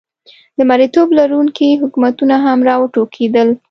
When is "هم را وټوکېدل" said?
2.45-3.49